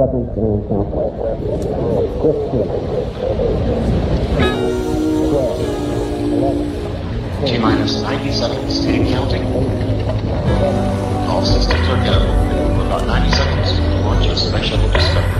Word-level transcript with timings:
17 0.00 0.32
T 7.44 7.58
minus 7.58 8.00
90 8.00 8.32
seconds 8.32 8.84
and 8.86 9.08
counting. 9.08 9.44
All 11.28 11.44
systems 11.44 11.86
are 11.88 12.02
go. 12.06 12.16
About 12.86 13.06
90 13.06 13.30
seconds. 13.30 13.78
Launch 14.02 14.26
of 14.28 14.38
special 14.38 14.78
Discovery. 14.88 15.39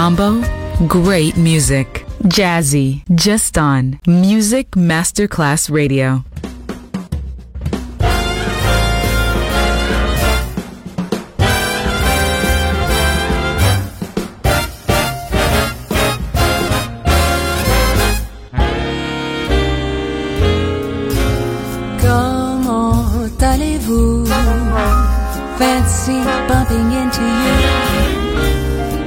Combo, 0.00 0.40
great 0.86 1.36
music. 1.36 2.06
Jazzy, 2.24 3.02
just 3.14 3.58
on 3.58 4.00
Music 4.06 4.70
Masterclass 4.70 5.68
Radio. 5.70 6.24
Comment 22.00 23.42
allez-vous? 23.42 24.24
Fancy 25.58 26.24
bumping 26.48 26.90
into 26.90 27.22
you. 27.42 27.54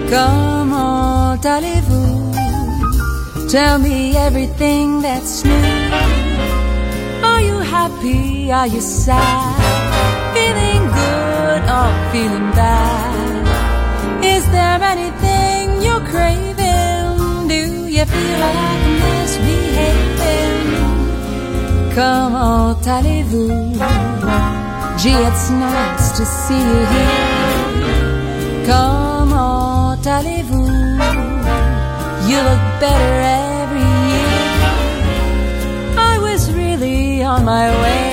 Comment 0.07 0.62
allez-vous? 1.45 2.31
Tell 3.49 3.77
me 3.79 4.15
everything 4.15 5.01
that's 5.01 5.43
new. 5.43 5.51
Are 7.23 7.41
you 7.41 7.59
happy? 7.59 8.51
Are 8.51 8.67
you 8.67 8.81
sad? 8.81 9.55
Feeling 10.33 10.83
good 10.99 11.63
or 11.77 11.89
feeling 12.11 12.51
bad? 12.51 13.45
Is 14.23 14.43
there 14.51 14.81
anything 14.81 15.81
you're 15.81 16.05
craving? 16.11 17.47
Do 17.47 17.61
you 17.95 18.05
feel 18.05 18.39
like 18.39 18.85
misbehaving? 19.03 20.65
Comment 21.95 22.87
allez-vous? 22.87 23.77
Gee, 24.97 25.19
it's 25.29 25.49
nice 25.49 26.11
to 26.17 26.25
see 26.25 26.63
you 26.71 26.85
here. 26.93 28.65
Comment 28.65 29.97
allez-vous? 30.05 30.72
You 32.33 32.41
look 32.41 32.65
better 32.79 33.13
every 33.61 33.89
year. 34.09 34.37
I 36.11 36.17
was 36.19 36.51
really 36.51 37.21
on 37.21 37.45
my 37.45 37.69
way, 37.83 38.12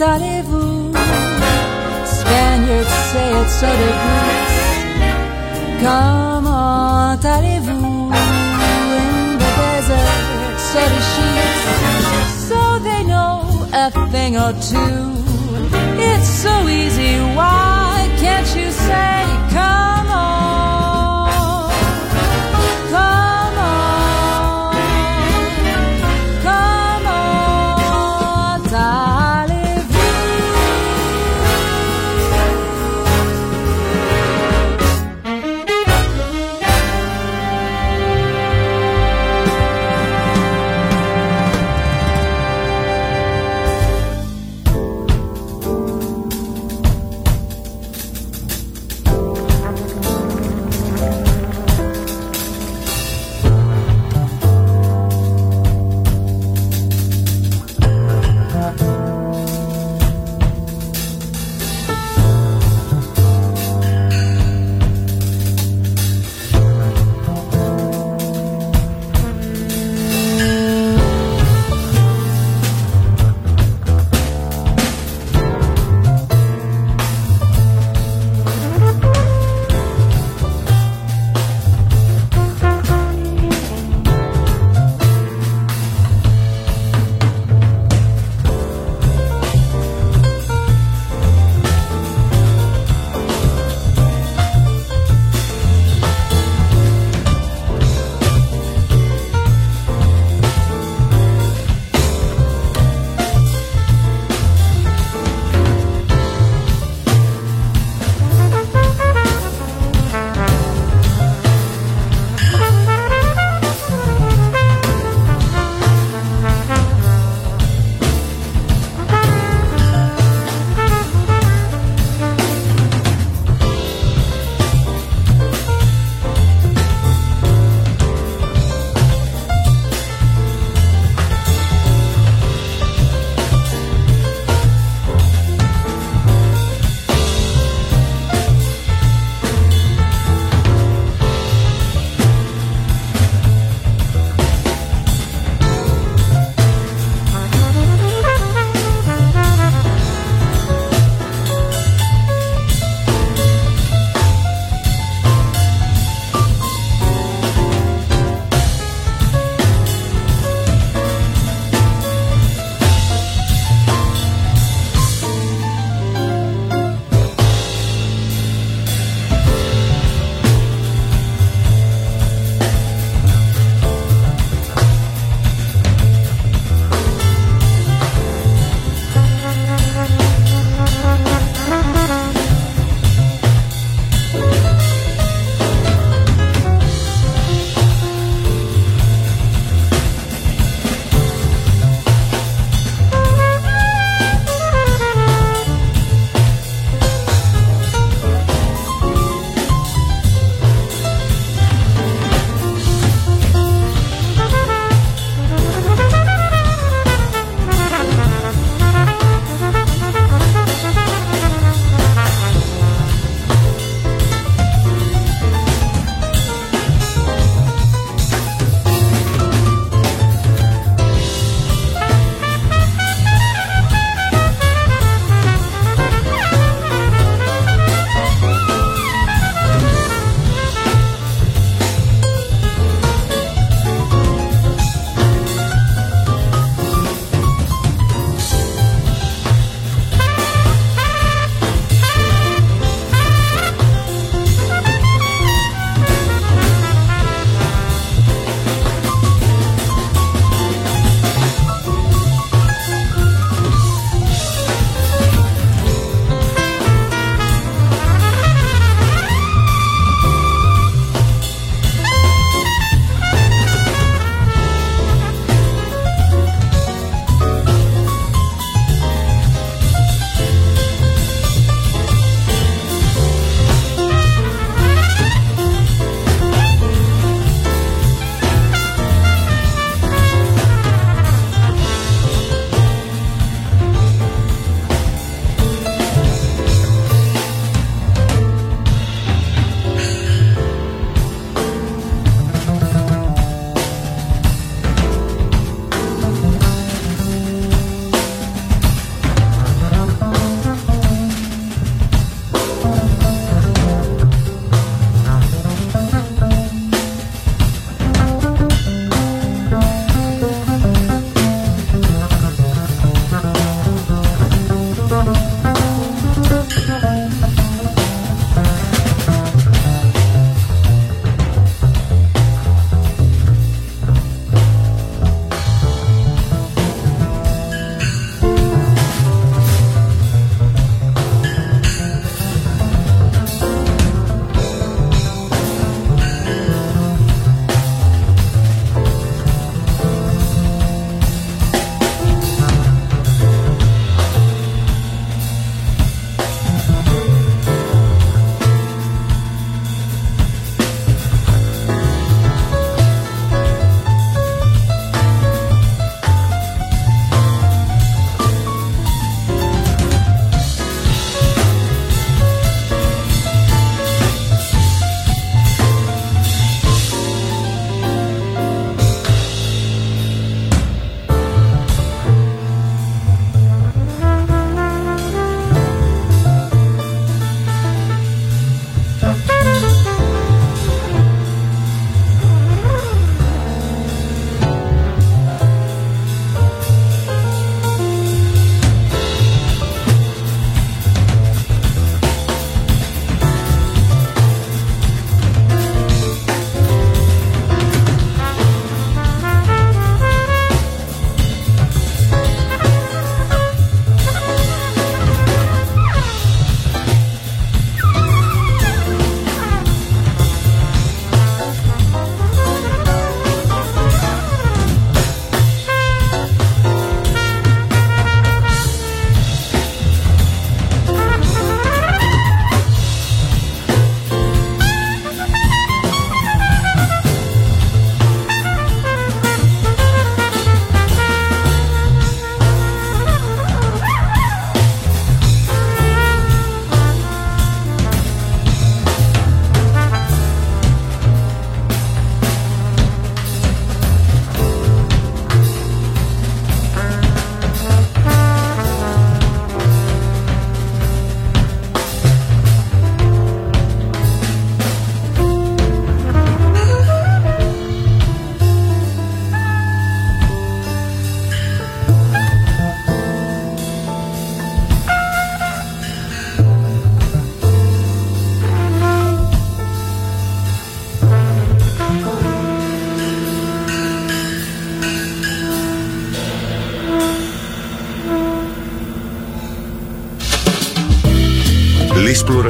Comment 0.00 0.14
allez-vous? 0.14 0.92
Spaniards 2.06 2.88
say 3.12 3.30
it 3.40 3.48
so 3.48 3.66
they 3.66 3.94
grease. 4.02 4.62
Comment 5.82 7.18
allez-vous? 7.22 8.12
In 8.96 9.38
the 9.38 9.50
desert, 9.60 10.58
so 10.68 10.80
do 10.92 11.00
sheets. 11.12 11.62
So 12.48 12.60
they 12.78 13.02
know 13.04 13.36
a 13.74 13.90
thing 14.10 14.38
or 14.38 14.52
two. 14.70 14.96
It's 15.98 16.28
so 16.28 16.54
easy, 16.66 17.20
why 17.36 18.08
can't 18.20 18.48
you 18.56 18.70
say, 18.70 19.26
come 19.52 19.99